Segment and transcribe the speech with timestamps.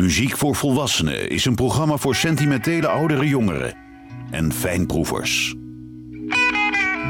[0.00, 3.74] Muziek voor Volwassenen is een programma voor sentimentele oudere jongeren
[4.30, 5.54] en fijnproevers.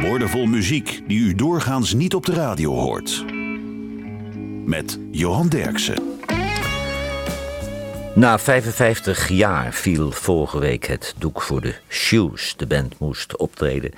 [0.00, 3.24] Woordenvol muziek die u doorgaans niet op de radio hoort.
[4.64, 6.02] Met Johan Derksen.
[8.14, 12.54] Na 55 jaar viel vorige week het doek voor de Shoes.
[12.56, 13.90] De band moest optreden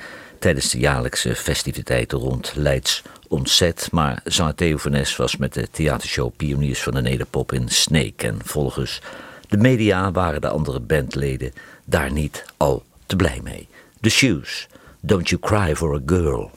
[0.43, 3.89] tijdens de jaarlijkse festiviteiten rond Leids Ontzet.
[3.91, 4.79] Maar zanger Theo
[5.17, 8.23] was met de theatershow Pioniers van de Nederpop in Sneek.
[8.23, 9.01] En volgens
[9.49, 11.53] de media waren de andere bandleden
[11.85, 13.69] daar niet al te blij mee.
[14.01, 14.69] The Shoes,
[15.01, 16.51] Don't You Cry for a Girl.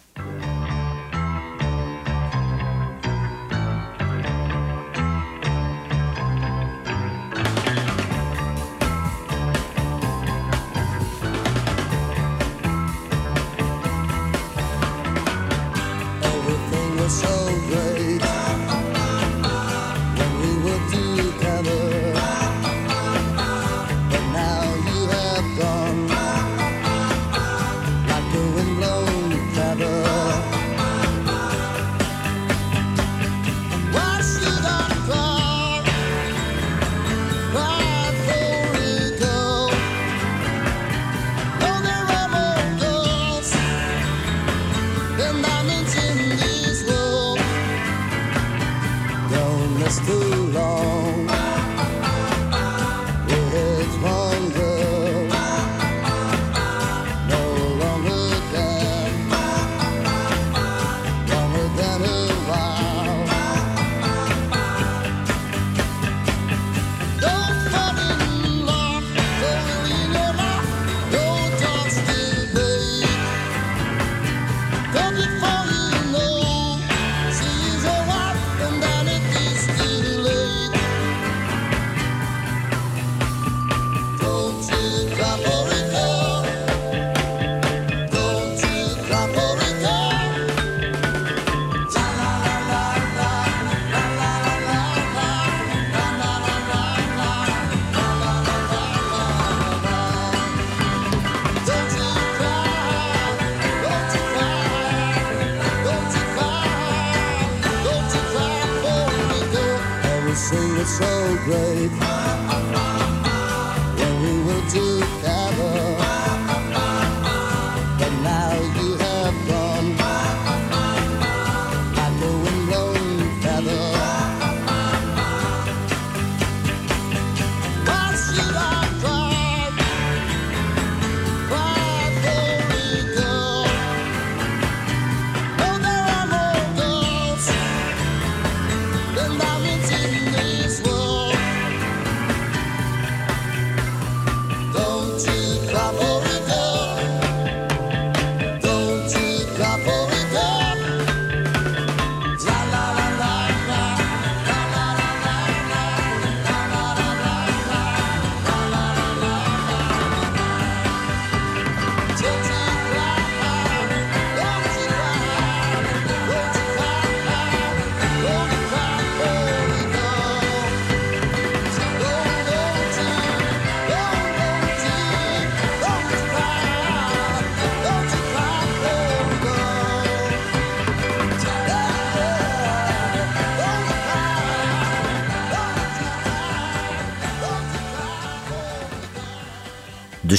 [49.85, 50.24] The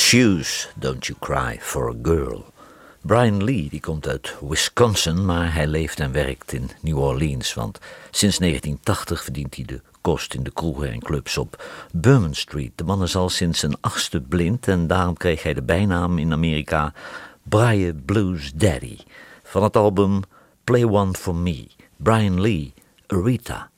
[0.06, 2.44] Shoes, Don't You Cry for a Girl.
[3.00, 7.54] Brian Lee die komt uit Wisconsin, maar hij leeft en werkt in New Orleans.
[7.54, 7.78] Want
[8.10, 12.72] sinds 1980 verdient hij de kost in de kroegen en clubs op Bourbon Street.
[12.74, 16.32] De man is al sinds zijn achtste blind en daarom kreeg hij de bijnaam in
[16.32, 16.92] Amerika
[17.42, 18.98] Brian Blues Daddy.
[19.42, 20.22] Van het album
[20.64, 22.74] Play One For Me, Brian Lee,
[23.06, 23.70] Rita.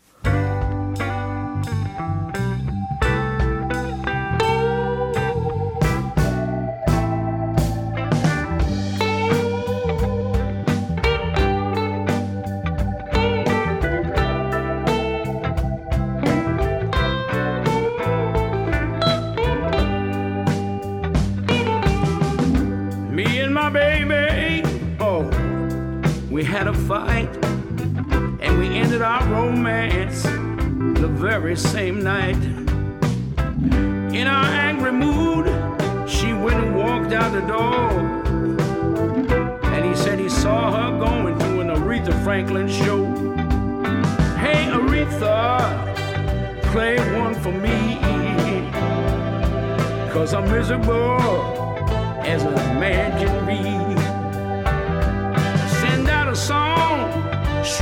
[26.59, 27.33] Had a fight,
[28.41, 32.35] and we ended our romance the very same night.
[34.13, 35.47] In our angry mood,
[36.11, 37.91] she went and walked out the door.
[39.73, 43.05] And he said he saw her going to an Aretha Franklin show.
[44.43, 45.63] Hey, Aretha,
[46.73, 48.01] play one for me
[50.13, 51.21] Cause I'm miserable
[52.27, 52.51] as a
[52.81, 53.88] man can be.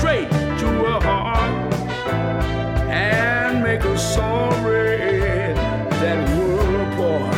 [0.07, 1.75] Straight to her heart
[2.89, 4.99] and make her sorry
[6.01, 7.35] that we're apart.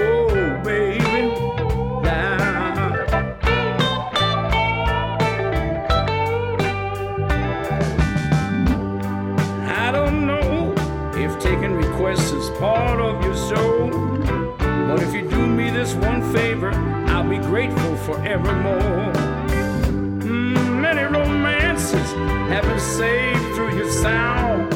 [0.00, 0.98] Whoa, baby,
[2.02, 3.06] now.
[9.62, 10.74] I don't know
[11.14, 13.90] if taking requests is part of your soul.
[14.88, 16.72] But if you do me this one favor,
[17.06, 19.12] I'll be grateful forevermore.
[20.24, 22.08] Mm, many romances
[22.48, 24.72] have been saved through your sound.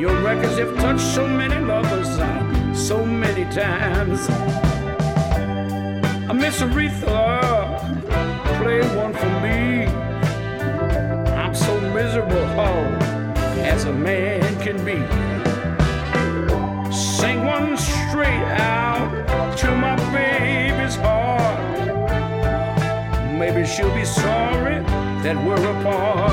[0.00, 4.20] Your records have touched so many lovers uh, so many times.
[6.30, 7.78] Uh, Miss Aretha,
[8.62, 9.84] play one for me.
[11.42, 12.86] I'm so miserable, oh,
[13.74, 15.29] as a man can be.
[23.80, 24.80] She'll be sorry
[25.24, 26.32] that we're apart.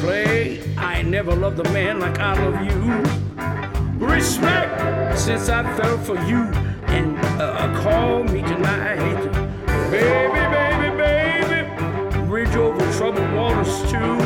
[0.00, 4.04] Play, I never loved a man like I love you.
[4.04, 6.42] Respect, since I fell for you,
[6.96, 9.20] and uh, call me tonight.
[9.90, 14.18] Baby, baby, baby, bridge over troubled waters too.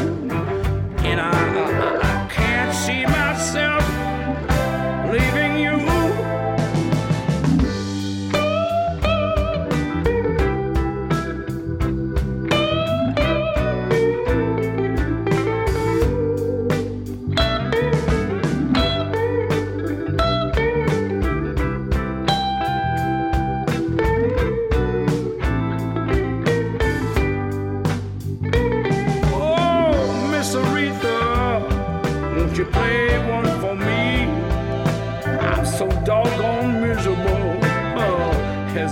[1.05, 3.74] And I, I, I can't see myself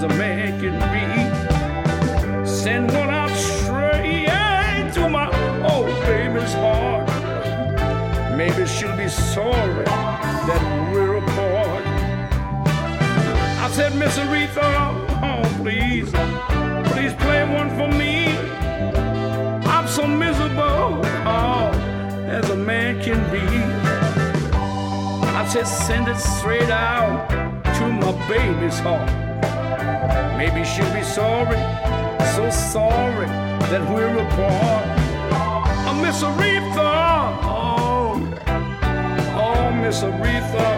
[0.02, 2.46] as a man can be.
[2.46, 4.26] Send one out straight
[4.94, 5.26] to my
[5.70, 7.08] old baby's heart.
[8.36, 11.86] Maybe she'll be sorry that we're apart.
[13.64, 14.70] I said, Miss Aretha,
[15.22, 16.10] oh, please,
[16.92, 18.36] please play one for me.
[19.68, 21.70] I'm so miserable, oh,
[22.26, 23.46] as a man can be.
[25.28, 27.28] I said, send it straight out
[27.76, 29.31] to my baby's heart.
[30.36, 31.60] Maybe she'll be sorry,
[32.34, 33.26] so sorry
[33.70, 34.86] that we're apart.
[35.88, 38.20] Oh, Miss Aretha, oh,
[39.36, 40.70] oh, Miss Aretha,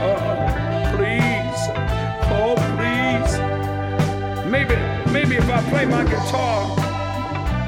[0.97, 1.63] please,
[2.39, 3.33] oh, please.
[4.51, 4.77] Maybe,
[5.13, 6.69] maybe if I play my guitar,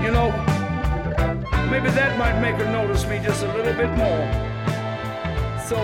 [0.02, 0.30] you know,
[1.70, 4.26] maybe that might make her notice me just a little bit more.
[5.66, 5.76] So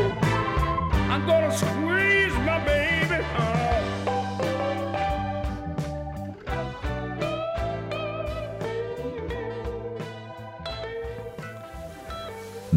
[1.10, 1.91] I'm gonna squeeze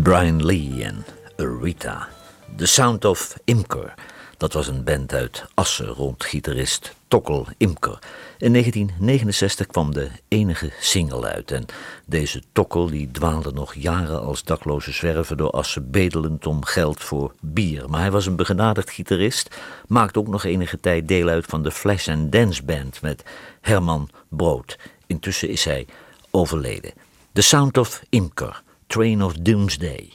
[0.05, 1.05] Brian Lee en
[1.37, 2.07] Aretha.
[2.55, 3.93] The Sound of Imker.
[4.37, 7.99] Dat was een band uit Assen rond gitarist Tokkel Imker.
[8.37, 11.51] In 1969 kwam de enige single uit.
[11.51, 11.65] En
[12.05, 17.33] deze Tokkel die dwaalde nog jaren als dakloze zwerver door Assen bedelend om geld voor
[17.41, 17.89] bier.
[17.89, 19.55] Maar hij was een begenadigd gitarist.
[19.87, 23.23] Maakte ook nog enige tijd deel uit van de Flash and Dance Band met
[23.61, 24.77] Herman Brood.
[25.07, 25.87] Intussen is hij
[26.31, 26.91] overleden.
[27.33, 28.63] The Sound of Imker.
[28.89, 30.11] Train of Doomsday.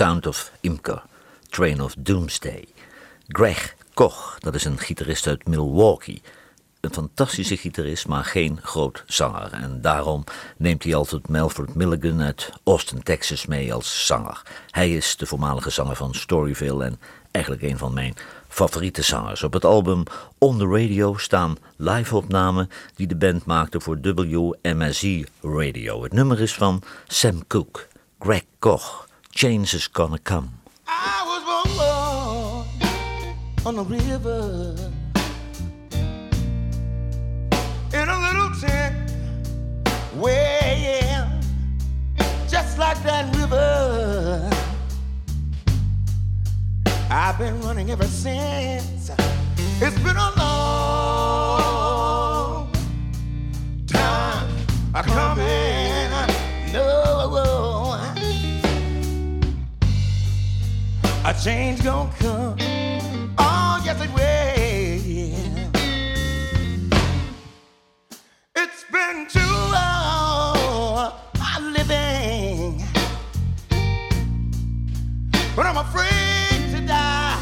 [0.00, 1.02] Sound of Imker,
[1.48, 2.64] Train of Doomsday.
[3.28, 6.22] Greg Koch, dat is een gitarist uit Milwaukee.
[6.80, 9.52] Een fantastische gitarist, maar geen groot zanger.
[9.52, 10.24] En daarom
[10.56, 14.42] neemt hij altijd Melford Milligan uit Austin, Texas mee als zanger.
[14.70, 18.14] Hij is de voormalige zanger van Storyville en eigenlijk een van mijn
[18.48, 19.42] favoriete zangers.
[19.42, 20.02] Op het album
[20.38, 26.02] On the Radio staan live-opnamen die de band maakte voor WMSE Radio.
[26.02, 27.86] Het nummer is van Sam Cooke,
[28.18, 30.60] Greg Koch, Change is Gonna Come.
[30.86, 31.42] I was
[33.64, 34.76] born on the river
[37.94, 38.94] in a little tent
[40.16, 40.50] way
[42.48, 44.50] just like that river.
[47.08, 49.10] I've been running ever since.
[49.80, 51.62] It's been a long
[53.86, 54.48] time
[54.92, 55.79] coming.
[61.42, 62.56] Change gonna come.
[63.38, 64.20] Oh, yes, it will.
[68.56, 72.82] It's been too long I'm living,
[75.56, 77.40] but I'm afraid to die.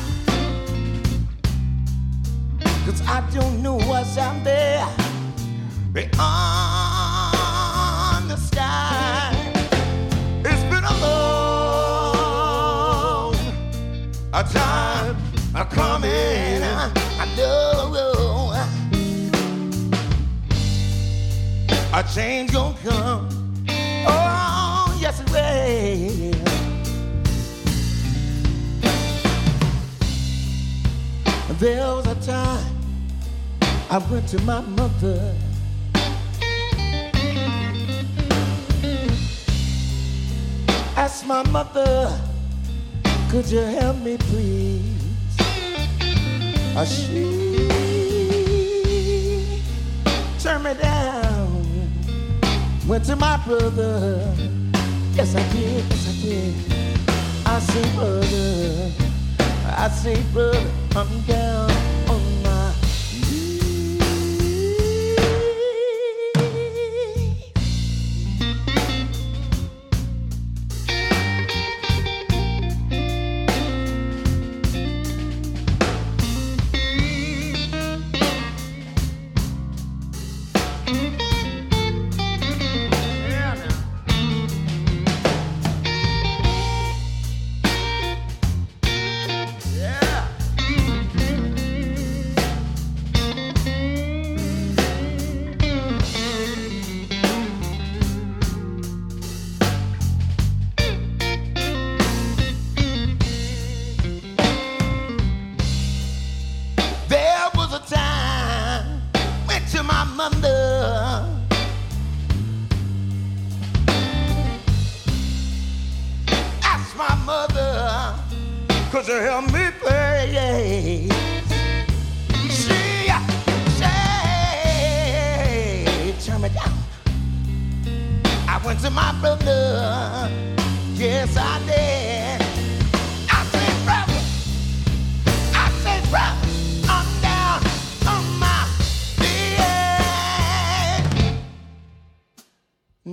[2.84, 4.86] Cause I don't know what's out there
[5.92, 6.67] beyond
[14.32, 15.16] a time
[15.54, 16.62] a coming.
[16.62, 17.94] I know
[21.94, 23.28] a change gonna come.
[24.06, 26.34] Oh, yes it will.
[31.58, 32.64] There was a time
[33.90, 35.34] I went to my mother.
[40.96, 42.20] Asked my mother,
[43.30, 45.36] could you help me please?
[46.76, 47.24] Uh, she
[50.40, 51.66] turned me down.
[52.86, 54.34] Went to my brother.
[55.12, 55.84] Yes, I did.
[55.90, 56.54] Yes, I did.
[57.46, 58.92] I say, brother.
[59.76, 61.77] I say, brother, I'm down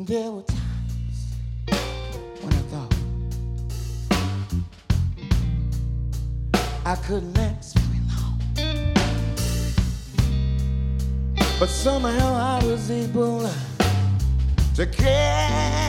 [0.07, 1.25] There were times
[2.41, 2.93] when I thought
[6.86, 8.39] I couldn't last very long,
[11.60, 13.50] but somehow I was able
[14.75, 15.85] to carry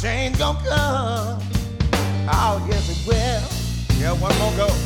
[0.00, 1.40] change gonna come.
[2.28, 4.00] Oh yes it will.
[4.00, 4.85] Yeah, one more go.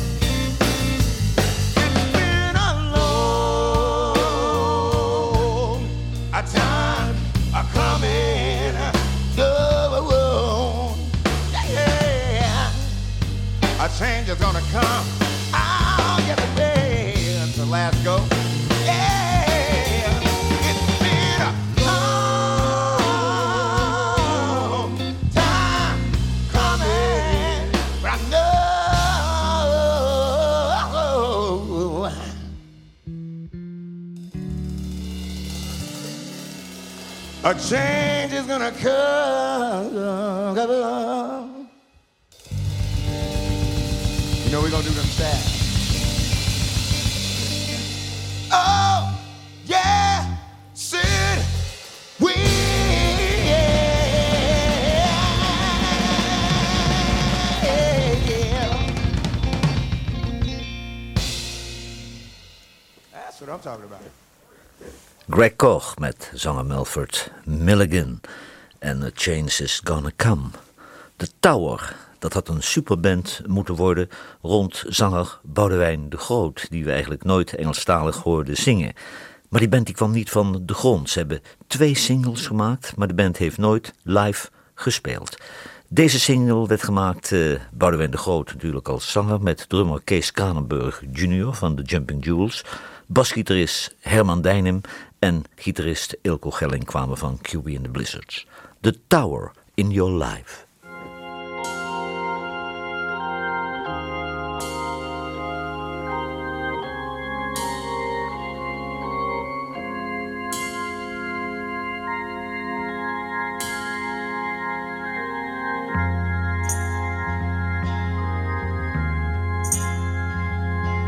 [37.43, 39.95] A change is gonna come.
[44.45, 45.41] You know we're gonna do them sad.
[48.51, 49.19] Oh,
[49.65, 50.37] yeah,
[50.73, 51.01] Sid,
[52.19, 52.33] we.
[63.11, 64.01] That's what I'm talking about.
[65.33, 68.19] Greg Koch met zanger Melford Milligan
[68.79, 70.47] en The Change is Gonna Come.
[71.15, 74.09] The Tower, dat had een superband moeten worden
[74.41, 78.93] rond zanger Boudewijn de Groot, die we eigenlijk nooit Engelstalig hoorden zingen.
[79.49, 81.09] Maar die band kwam niet van de grond.
[81.09, 85.37] Ze hebben twee singles gemaakt, maar de band heeft nooit live gespeeld.
[85.87, 89.41] Deze single werd gemaakt, uh, Boudewijn de Groot natuurlijk als zanger...
[89.41, 91.53] met drummer Kees Kranenburg Jr.
[91.53, 92.65] van de Jumping Jewels...
[93.05, 94.81] basgitarist Herman Dijnem
[95.21, 98.45] en gitarist Ilko Gelling kwamen van QB and the Blizzards.
[98.81, 100.65] The Tower in Your Life.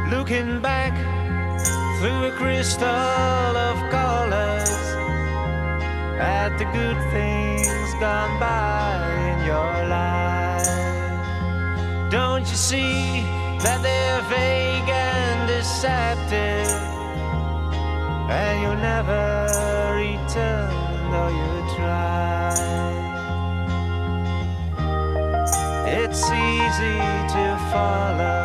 [0.10, 0.94] looking back
[2.00, 4.03] through a crystal of
[6.58, 10.68] the good things gone by in your life.
[12.12, 13.24] Don't you see
[13.64, 16.70] that they're vague and deceptive,
[18.30, 19.50] and you'll never
[19.96, 20.70] return
[21.12, 22.54] though you try?
[25.88, 27.00] It's easy
[27.34, 28.43] to follow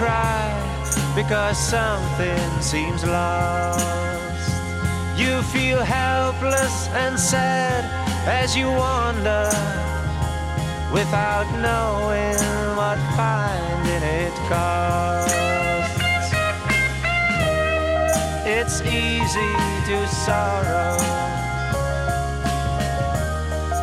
[0.00, 0.48] cry
[1.14, 3.84] because something seems lost.
[5.14, 7.84] You feel helpless and sad
[8.26, 9.50] as you wander
[10.90, 12.40] without knowing
[12.78, 15.34] what finding it costs.
[18.56, 19.52] It's easy
[19.88, 20.96] to sorrow,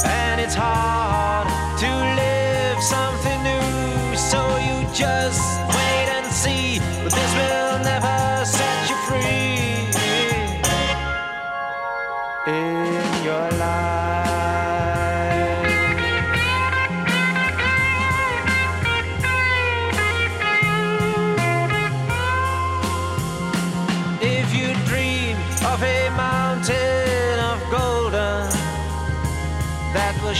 [0.03, 1.26] and it's hard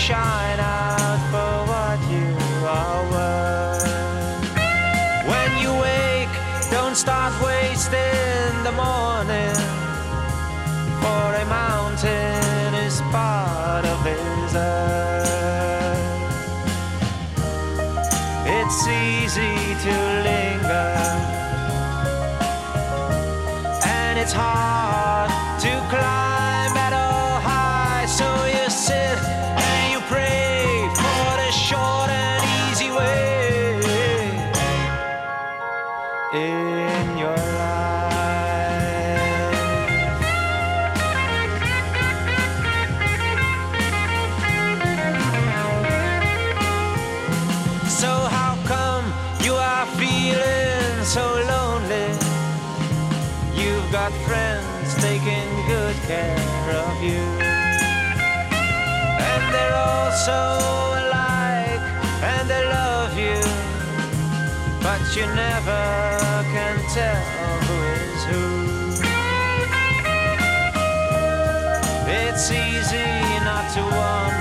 [0.08, 0.57] shine
[73.78, 74.37] to wonder.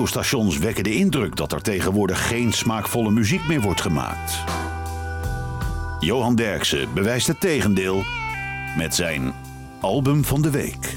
[0.00, 4.38] Radiostations wekken de indruk dat er tegenwoordig geen smaakvolle muziek meer wordt gemaakt.
[5.98, 8.04] Johan Derksen bewijst het tegendeel
[8.76, 9.34] met zijn
[9.80, 10.96] album van de week.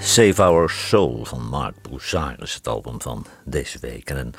[0.00, 4.10] Save Our Soul van Mark Broussard is het album van deze week.
[4.10, 4.34] En een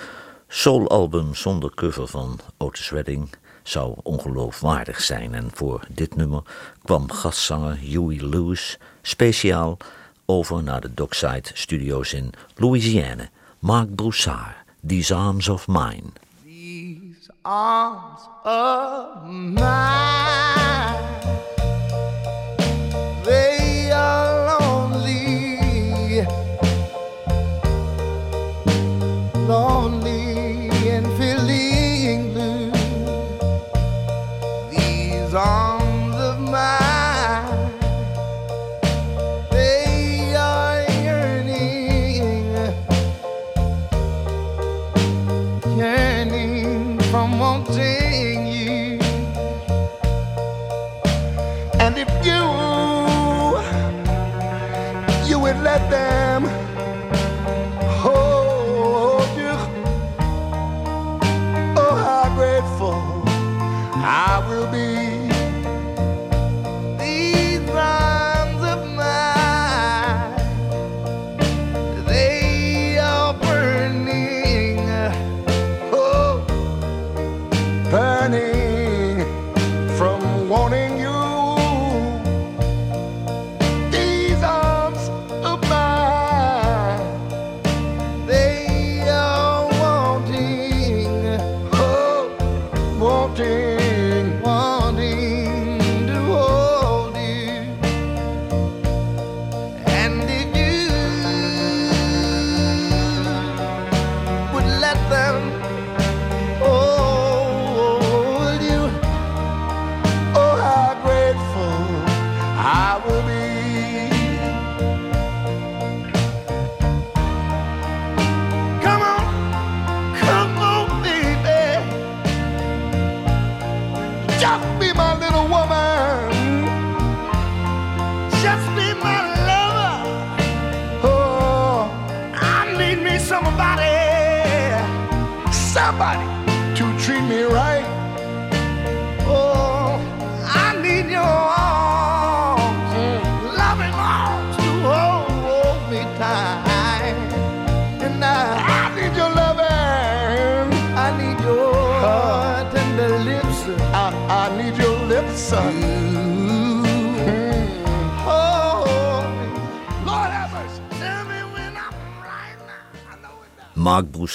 [0.47, 3.29] soulalbum zonder cover van Otis Redding
[3.63, 5.33] zou ongeloofwaardig zijn.
[5.33, 6.41] En voor dit nummer
[6.83, 9.77] kwam gastzanger Huey Lewis speciaal
[10.29, 13.29] over naar de Dockside Studios in Louisiana.
[13.59, 14.55] Mark Broussard,
[14.87, 16.11] These Arms of Mine.
[16.45, 20.48] These arms of mine,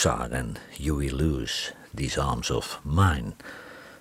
[0.02, 3.34] En Huey Lewis, These Arms of Mine.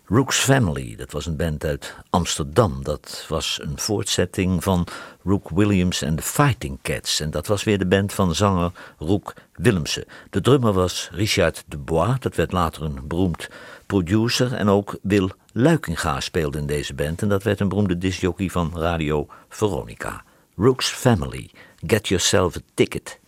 [0.06, 2.84] Rook's Family, dat was een band uit Amsterdam.
[2.84, 4.88] Dat was een voortzetting van
[5.24, 7.20] Rook Williams en de Fighting Cats.
[7.20, 10.06] En dat was weer de band van zanger Rook Willemsen.
[10.30, 13.50] De drummer was Richard de Bois, dat werd later een beroemd
[13.86, 14.54] producer.
[14.54, 17.22] En ook Wil Luikinga speelde in deze band.
[17.22, 20.24] En dat werd een beroemde discjockey van Radio Veronica.
[20.56, 21.50] Rook's Family,
[21.86, 23.20] Get Yourself a Ticket.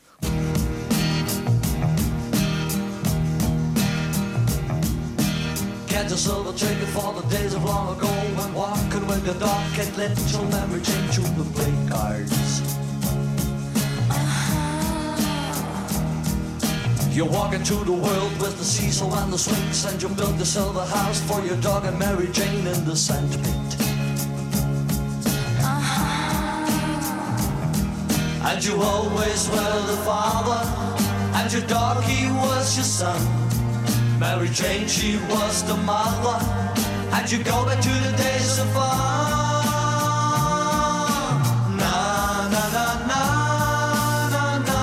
[6.15, 6.17] A
[6.53, 10.43] ticket for the days of long ago when walking with the dog and let your
[10.45, 12.61] memory change to the play cards.
[14.09, 15.19] Uh-huh.
[17.11, 20.73] You're walking through the world with the cecil and the swings, and you build yourself
[20.73, 23.75] silver house for your dog and Mary Jane in the sandpit.
[25.59, 26.65] Uh-huh.
[28.47, 30.63] And you always were the father,
[31.35, 33.44] and your dog he was your son.
[34.19, 36.39] Mary Jane, she was the mother,
[37.13, 38.87] and you go back to the days of fun.
[41.77, 43.21] Na na na na
[44.33, 44.79] na na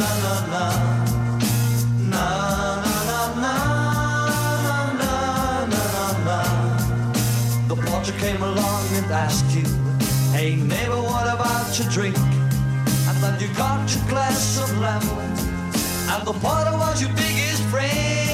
[0.00, 0.64] na na na.
[2.12, 2.26] Na
[2.84, 2.96] na
[3.42, 3.60] na
[6.26, 6.40] na.
[7.68, 9.64] The porter came along and asked you,
[10.32, 12.16] Hey neighbor, what about your drink?
[13.08, 15.32] And then you got your glass of lemon,
[16.12, 18.25] and the porter was your biggest friend.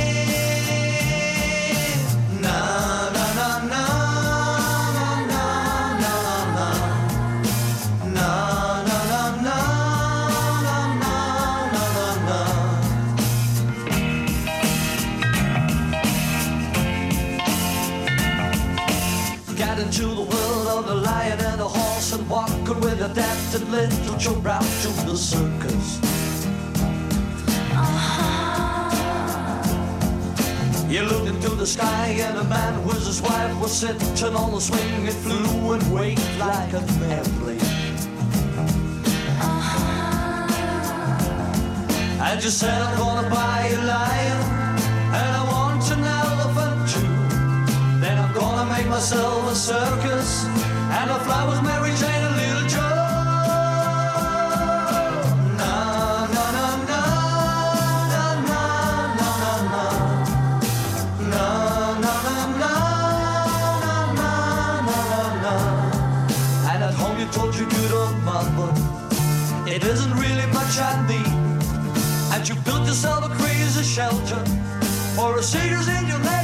[23.12, 26.01] Adapted little your brow to the circus.
[27.72, 28.88] Uh-huh.
[30.88, 34.61] You looked into the sky and a man was his wife was sitting on the
[34.61, 35.07] swing.
[35.07, 37.61] It flew and waved like an airplane.
[39.46, 40.48] Uh-huh.
[42.27, 44.40] And you said I'm gonna buy a lion
[45.20, 47.12] and I want an elephant too.
[48.01, 50.46] Then I'm gonna make myself a circus
[50.96, 52.41] and the flowers Mary Jane
[72.92, 74.44] yourself a crazy shelter
[75.16, 76.41] for a cedars in your native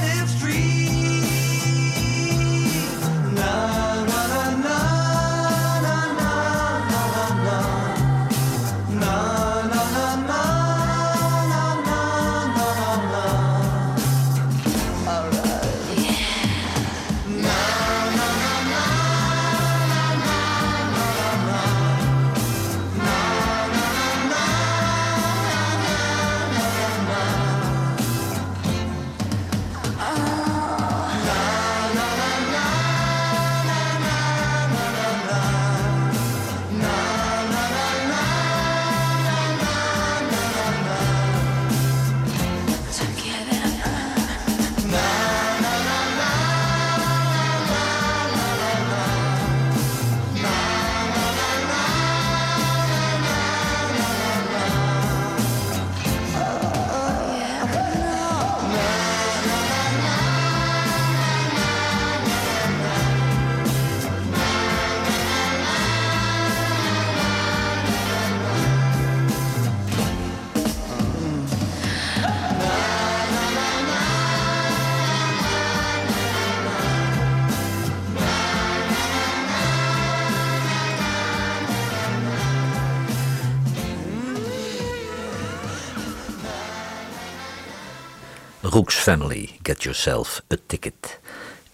[88.79, 91.19] Rook's Family, Get Yourself a Ticket.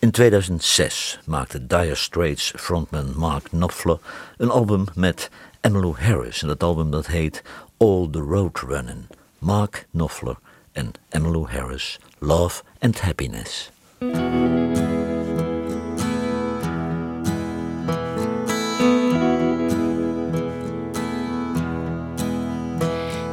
[0.00, 3.98] In 2006 maakte Dire Straits frontman Mark Knopfler
[4.36, 6.42] een album met Emmylou Harris.
[6.42, 7.42] En dat album dat heet
[7.76, 9.06] All the Road Running.
[9.38, 10.36] Mark Knopfler
[10.72, 13.70] en Emmylou Harris, Love and Happiness.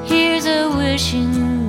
[0.04, 1.61] Here's a wishing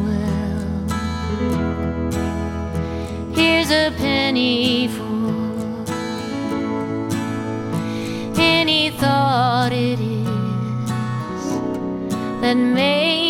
[12.52, 13.21] and made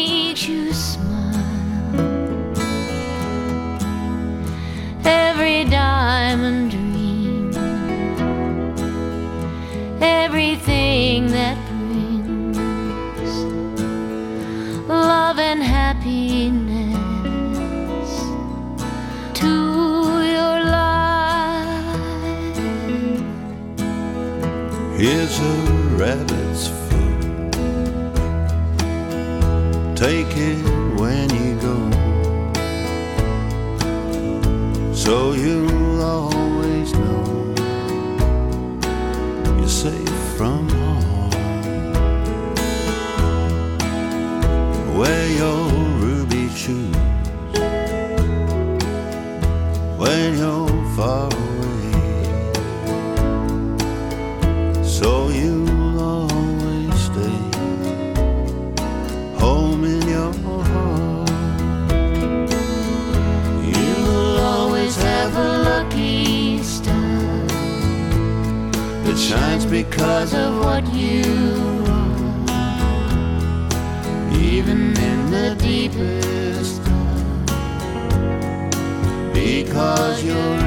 [74.63, 77.47] even in the deepest dark.
[79.35, 80.62] because your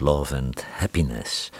[0.00, 1.50] Love and Happiness.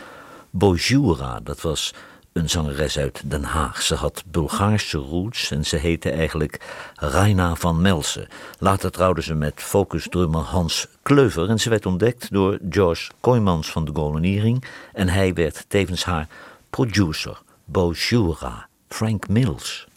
[0.50, 1.94] Bojura, dat was
[2.32, 3.82] een zangeres uit Den Haag.
[3.82, 6.60] Ze had Bulgaarse roots en ze heette eigenlijk
[6.94, 8.28] Raina van Melsen.
[8.58, 13.84] Later trouwde ze met focusdrummer Hans Kleuver en ze werd ontdekt door George Kooijmans van
[13.84, 14.60] de Golden
[14.92, 16.28] en hij werd tevens haar
[16.70, 17.42] producer.
[17.64, 19.88] Bojura, Frank Mills.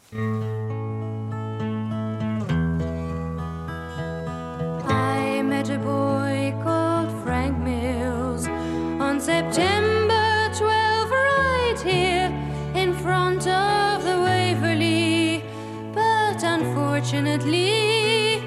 [17.13, 18.41] Unfortunately,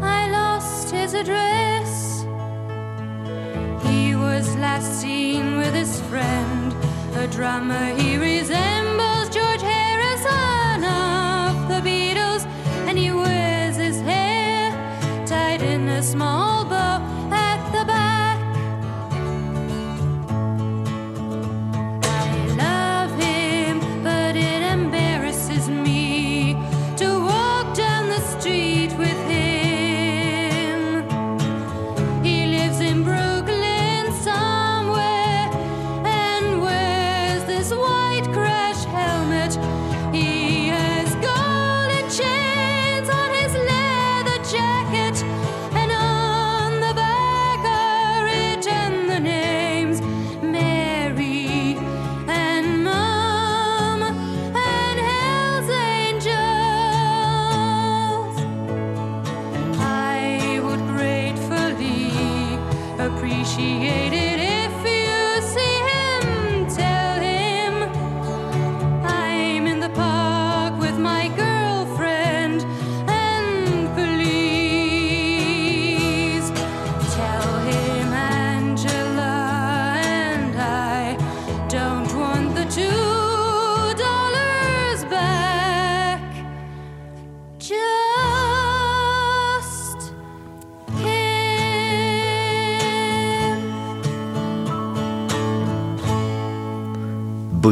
[0.00, 2.22] I lost his address.
[3.84, 6.72] He was last seen with his friend,
[7.16, 8.81] a drummer he resembles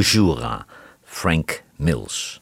[0.00, 0.66] Bojura,
[1.04, 2.40] Frank Mills.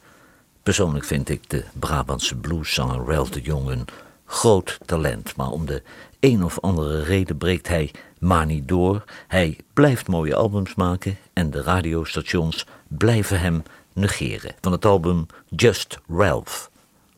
[0.62, 3.84] Persoonlijk vind ik de Brabantse blueszanger Ralph de Jong een
[4.26, 5.82] groot talent, maar om de
[6.20, 9.04] een of andere reden breekt hij maar niet door.
[9.28, 14.54] Hij blijft mooie albums maken en de radiostations blijven hem negeren.
[14.60, 16.70] Van het album Just Ralph,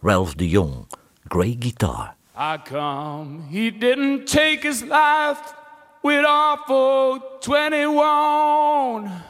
[0.02, 0.86] Ralph de Jong,
[1.28, 2.14] Grey Guitar.
[2.38, 5.54] I come, he didn't take his life
[6.02, 9.29] with awful 21.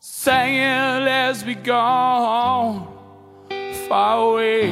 [0.00, 2.86] Saying, let's be gone
[3.88, 4.70] far away.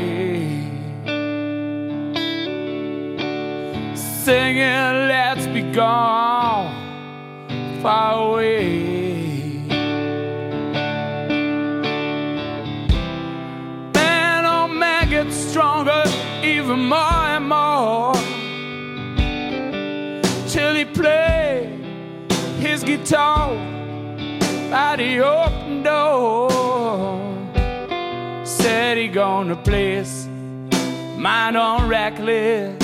[3.97, 6.73] Singing, let's be gone
[7.83, 9.67] far away.
[13.95, 16.05] Man, oh man, gets stronger
[16.45, 16.99] even more
[17.35, 18.15] and more
[20.47, 21.81] till he played
[22.61, 23.76] his guitar
[24.77, 26.51] by the open door.
[28.45, 30.27] Said he gonna play us
[31.17, 32.77] mine on reckless,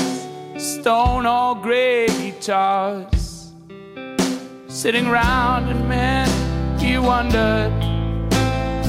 [0.56, 3.52] stone or gray guitars.
[4.68, 6.28] Sitting round and man,
[6.78, 7.72] he wondered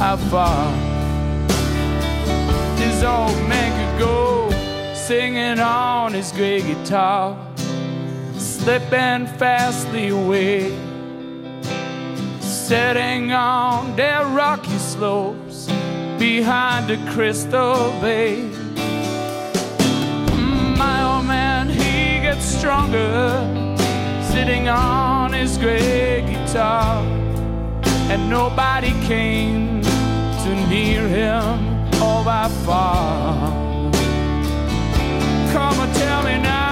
[0.02, 0.64] how far
[2.80, 4.50] this old man could go,
[4.94, 7.36] singing on his gray guitar,
[8.38, 10.72] slipping fastly away,
[12.74, 15.68] setting on their rocky slopes
[16.18, 18.50] behind the crystal bay.
[20.76, 23.30] My old man, he gets stronger,
[24.24, 27.04] sitting on his gray guitar,
[28.12, 31.44] and nobody came to near him
[32.02, 33.52] all by far.
[35.54, 36.63] Come and tell me now.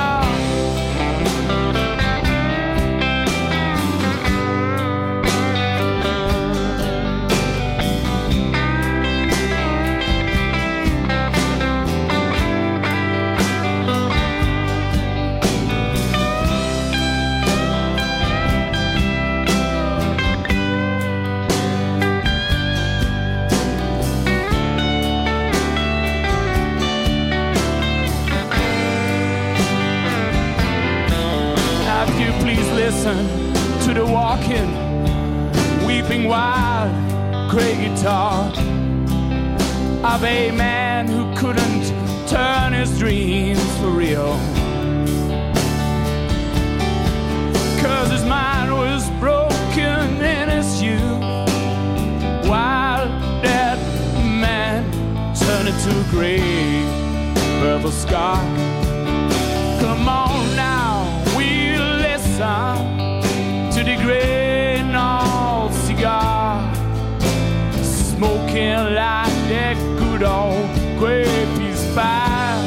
[32.86, 33.28] Listen
[33.86, 34.70] to the walking,
[35.86, 36.92] weeping wild,
[37.52, 38.52] gray guitar
[40.04, 41.84] of a man who couldn't
[42.28, 44.34] turn his dreams for real.
[47.84, 51.22] Cause his mind was broken in his youth.
[52.50, 53.06] While
[53.44, 53.78] that
[54.42, 54.82] man
[55.36, 56.42] turned into a gray
[57.62, 58.42] purple scar.
[59.80, 60.41] Come on
[63.84, 66.62] to the great old cigar,
[67.84, 70.70] smoking like that good old
[71.00, 71.24] gray
[71.58, 72.62] piece pie.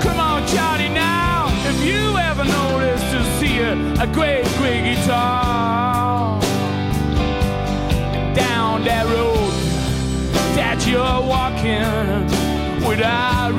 [0.00, 6.40] Come on, Charlie, now, if you ever noticed to see a, a great, great guitar
[8.34, 9.52] down that road
[10.54, 12.26] that you're walking
[12.88, 13.54] without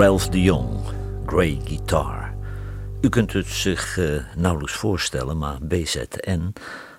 [0.00, 0.80] Ralph de Jong,
[1.26, 2.34] Grey Guitar.
[3.00, 6.52] U kunt het zich eh, nauwelijks voorstellen, maar BZN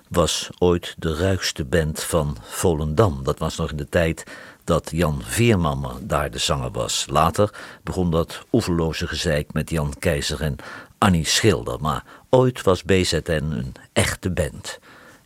[0.09, 3.23] was ooit de ruigste band van Volendam.
[3.23, 4.23] Dat was nog in de tijd
[4.63, 7.05] dat Jan Veerman daar de zanger was.
[7.09, 10.55] Later begon dat oeverloze gezeik met Jan Keizer en
[10.97, 11.79] Annie Schilder.
[11.79, 14.79] Maar ooit was BZN een echte band.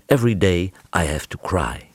[0.06, 0.62] Every day
[0.98, 1.90] I have to cry.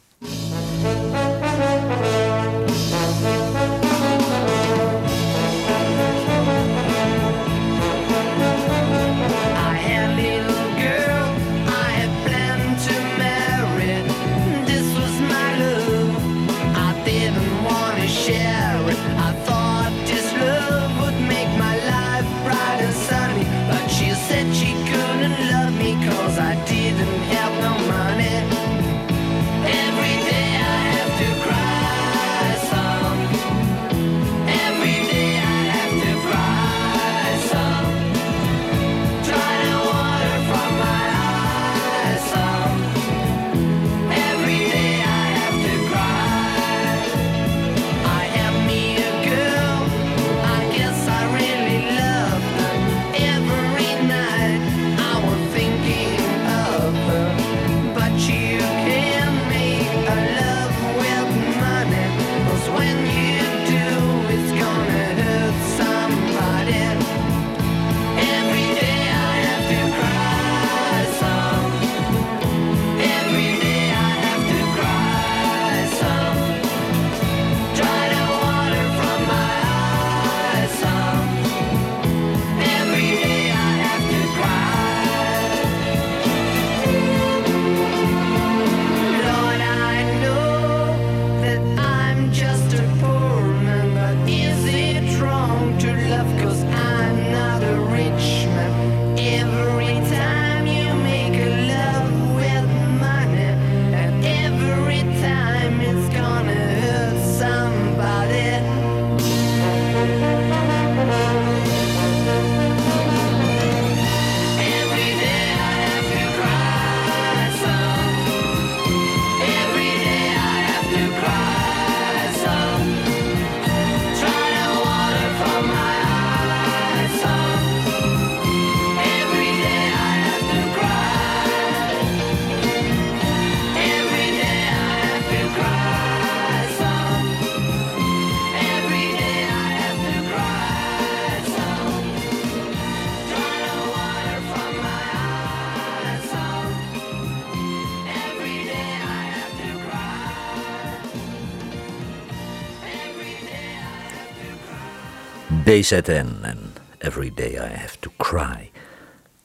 [155.71, 158.71] BZN en Every Day I Have to Cry.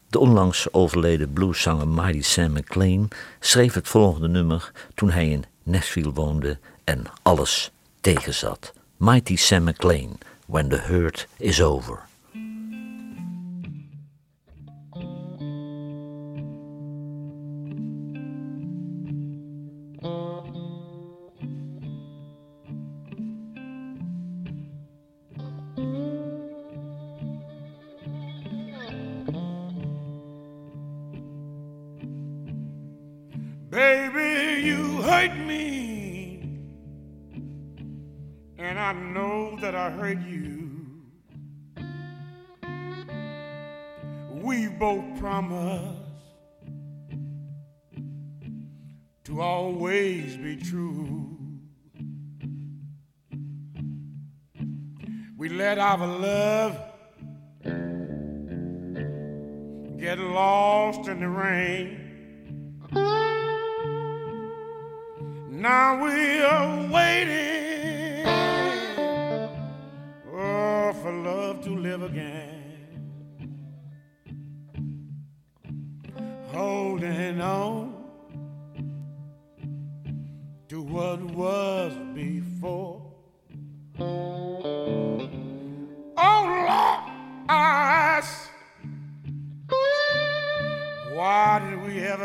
[0.09, 3.07] De onlangs overleden blueszanger Mighty Sam McLean
[3.39, 7.71] schreef het volgende nummer toen hij in Nashville woonde en alles
[8.01, 8.73] tegenzat.
[8.97, 12.04] Mighty Sam McLean, When the Hurt is Over.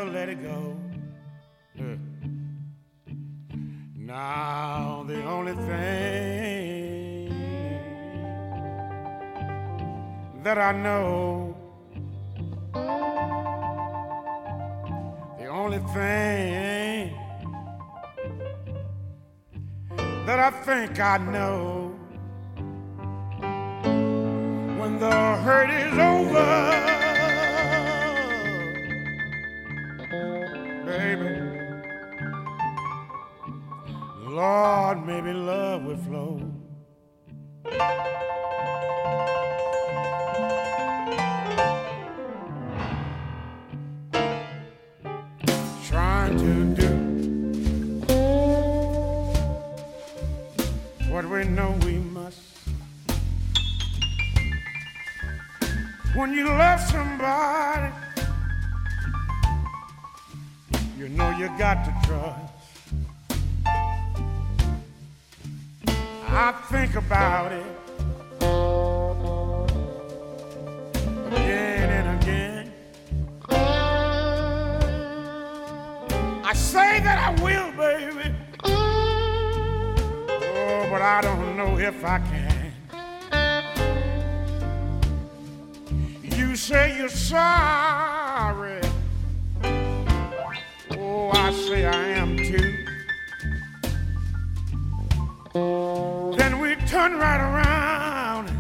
[0.05, 0.77] Did we ever let it go?
[3.97, 7.35] Now the only thing
[10.43, 11.55] that I know,
[15.39, 17.15] the only thing
[20.27, 21.95] that I think I know,
[24.79, 27.00] when the hurt is over,
[86.61, 88.81] say you're sorry.
[90.91, 92.85] Oh, I say I am too.
[96.37, 98.51] Then we turn right around.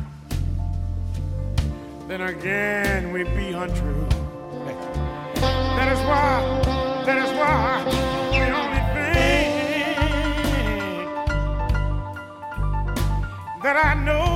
[2.09, 4.09] Then again we be untrue.
[5.77, 7.85] That is why, that is why
[8.33, 9.51] the only thing
[13.63, 14.30] that I know